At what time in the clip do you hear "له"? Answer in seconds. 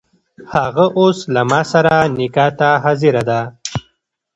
1.33-1.41